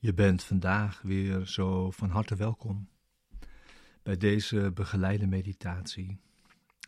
[0.00, 2.88] Je bent vandaag weer zo van harte welkom
[4.02, 6.20] bij deze begeleide meditatie,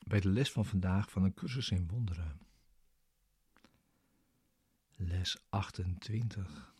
[0.06, 2.40] bij de les van vandaag van een cursus in wonderen.
[4.96, 6.74] Les 28.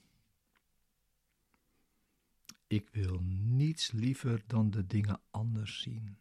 [2.67, 6.17] Ik wil niets liever dan de dingen anders zien.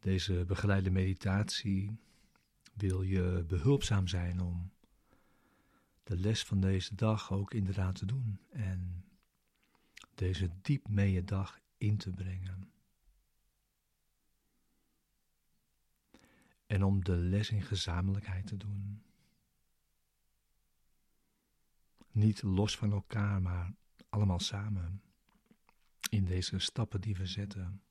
[0.00, 1.98] Deze begeleide meditatie
[2.74, 4.72] wil je behulpzaam zijn om
[6.02, 9.04] de les van deze dag ook inderdaad te doen en
[10.14, 12.72] deze diep mee dag in te brengen.
[16.66, 19.02] En om de les in gezamenlijkheid te doen.
[22.10, 23.74] Niet los van elkaar, maar
[24.08, 25.02] allemaal samen
[26.10, 27.82] in deze stappen die we zetten.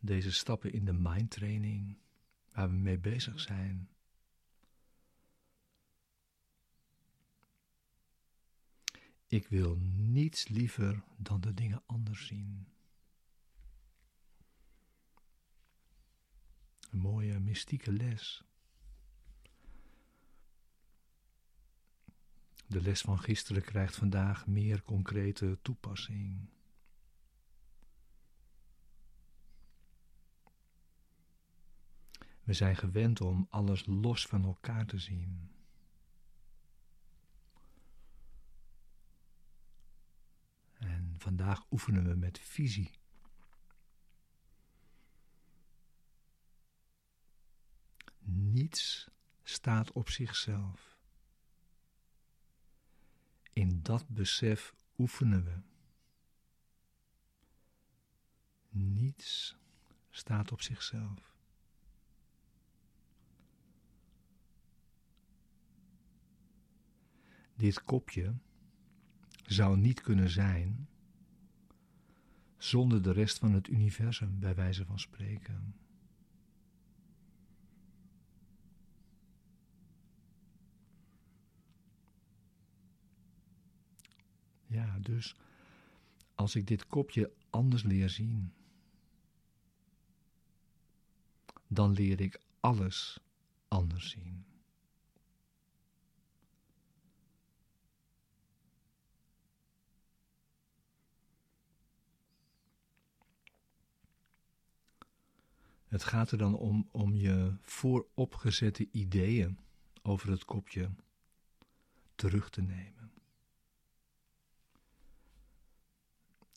[0.00, 1.98] Deze stappen in de mindtraining
[2.52, 3.88] waar we mee bezig zijn.
[9.26, 12.68] Ik wil niets liever dan de dingen anders zien.
[16.90, 18.44] Een mooie mystieke les.
[22.66, 26.48] De les van gisteren krijgt vandaag meer concrete toepassing.
[32.50, 35.50] We zijn gewend om alles los van elkaar te zien.
[40.78, 42.90] En vandaag oefenen we met visie.
[48.22, 49.10] Niets
[49.42, 50.98] staat op zichzelf.
[53.52, 55.60] In dat besef oefenen we.
[58.68, 59.56] Niets
[60.10, 61.39] staat op zichzelf.
[67.60, 68.34] Dit kopje
[69.46, 70.88] zou niet kunnen zijn
[72.56, 75.74] zonder de rest van het universum, bij wijze van spreken.
[84.66, 85.36] Ja, dus
[86.34, 88.52] als ik dit kopje anders leer zien,
[91.66, 93.20] dan leer ik alles
[93.68, 94.49] anders zien.
[105.90, 109.58] Het gaat er dan om om je vooropgezette ideeën
[110.02, 110.90] over het kopje
[112.14, 113.12] terug te nemen.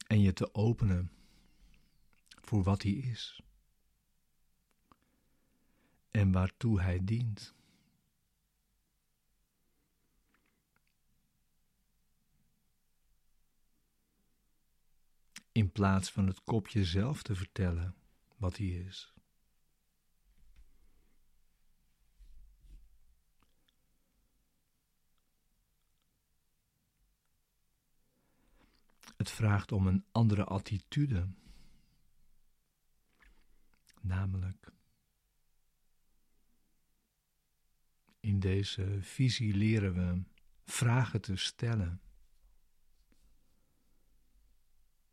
[0.07, 1.11] En je te openen
[2.25, 3.41] voor wat hij is.
[6.11, 7.55] En waartoe hij dient.
[15.51, 17.95] In plaats van het kopje zelf te vertellen
[18.37, 19.12] wat hij is.
[29.15, 31.27] Het vraagt om een andere attitude.
[34.01, 34.73] Namelijk
[38.19, 40.23] in deze visie leren we
[40.63, 42.01] vragen te stellen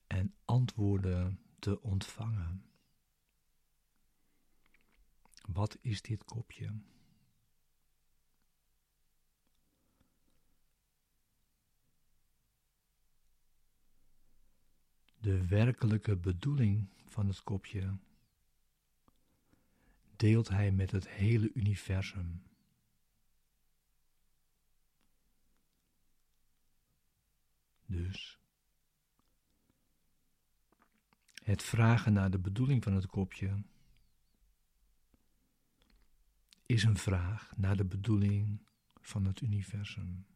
[0.06, 2.65] en antwoorden te ontvangen.
[5.41, 6.72] Wat is dit kopje?
[15.21, 17.97] De werkelijke bedoeling van het kopje
[20.17, 22.43] deelt hij met het hele universum.
[27.87, 28.39] Dus
[31.43, 33.63] het vragen naar de bedoeling van het kopje
[36.66, 38.61] is een vraag naar de bedoeling
[39.01, 40.27] van het universum.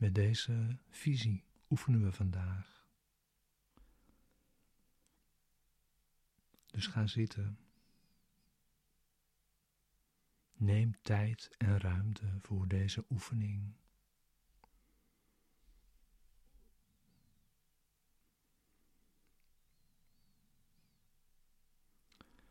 [0.00, 2.86] Met deze visie oefenen we vandaag.
[6.66, 7.58] Dus ga zitten.
[10.52, 13.74] Neem tijd en ruimte voor deze oefening.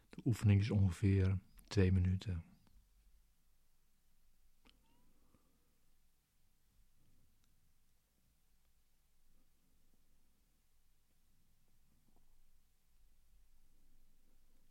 [0.09, 1.37] De oefening is ongeveer
[1.67, 2.48] twee minuten.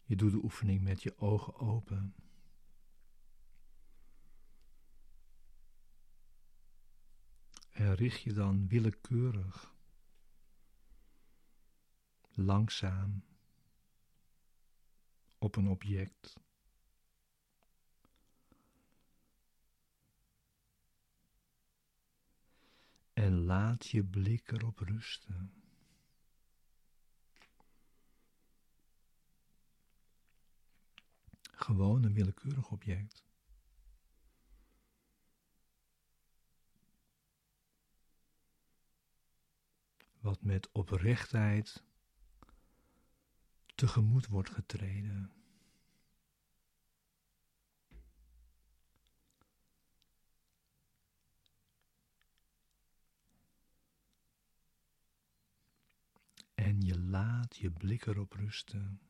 [0.08, 2.14] Je doet de oefening met je ogen open.
[7.70, 9.75] En richt je dan willekeurig,
[12.31, 13.25] langzaam
[15.38, 16.37] op een object.
[23.12, 25.57] En laat je blik erop rusten.
[31.58, 33.25] Gewoon een willekeurig object.
[40.20, 41.84] Wat met oprechtheid
[43.75, 45.32] tegemoet wordt getreden.
[56.54, 59.07] En je laat je blik erop rusten.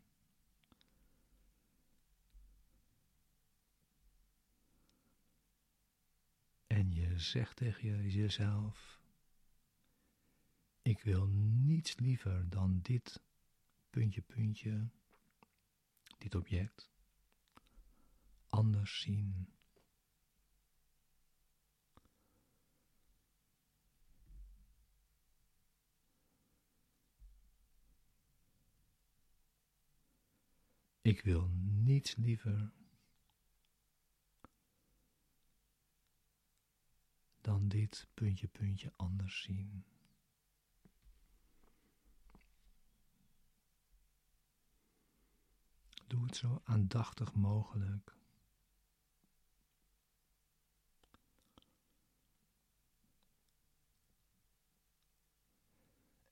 [7.19, 9.01] Zegt tegen jezelf:
[10.83, 13.23] Ik wil niets liever dan dit
[13.91, 14.89] puntje, puntje,
[16.19, 16.91] dit object
[18.49, 19.49] anders zien.
[31.03, 32.73] Ik wil niets liever
[37.49, 39.85] dan dit puntje, puntje anders zien.
[46.07, 48.17] Doe het zo aandachtig mogelijk.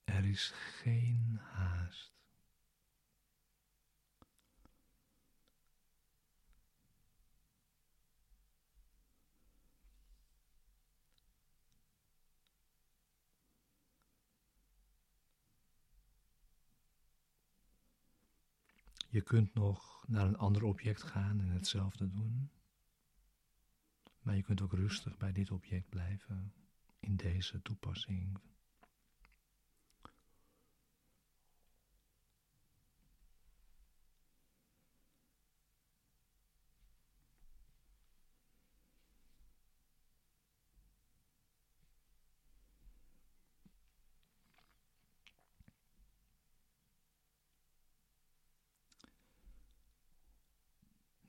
[0.05, 1.41] Er is geen
[19.17, 22.51] Je kunt nog naar een ander object gaan en hetzelfde doen.
[24.23, 26.53] Maar je kunt ook rustig bij dit object blijven
[27.01, 28.39] in deze toepassing.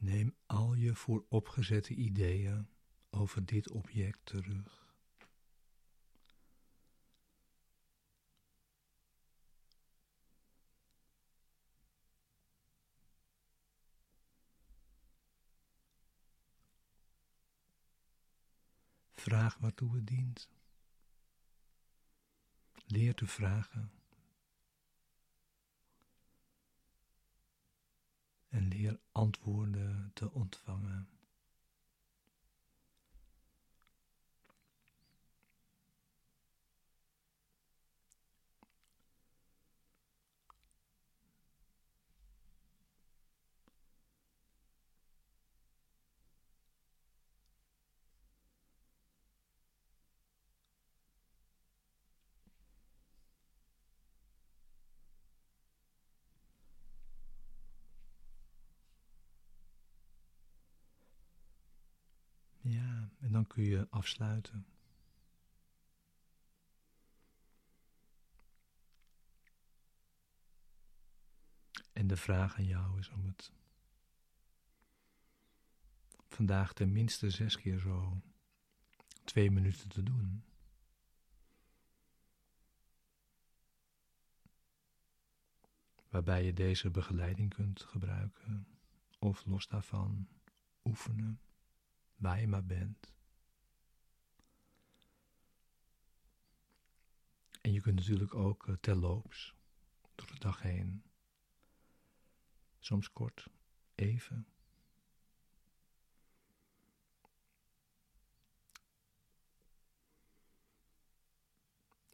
[0.08, 2.68] Neem al je vooropgezette ideeën
[3.10, 4.96] over dit object terug.
[19.14, 20.50] Vraag waartoe het dient.
[22.86, 23.92] Leer te vragen.
[28.58, 31.08] En leer antwoorden te ontvangen.
[62.62, 64.66] Ja, en dan kun je afsluiten.
[71.94, 73.52] En de vraag aan jou is om het
[76.28, 78.22] vandaag tenminste zes keer zo
[79.24, 80.44] twee minuten te doen.
[86.10, 88.68] Waarbij je deze begeleiding kunt gebruiken
[89.20, 90.28] of los daarvan
[90.84, 91.40] oefenen
[92.18, 93.16] waar je maar bent.
[97.62, 99.56] En je kunt natuurlijk ook uh, terloops
[100.16, 101.04] door de dag heen,
[102.80, 103.48] soms kort,
[103.96, 104.48] even.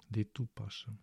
[0.07, 1.01] Dit toepassen.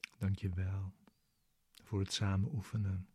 [0.00, 1.01] Dan dank je wel
[1.92, 3.11] voor het samen oefenen.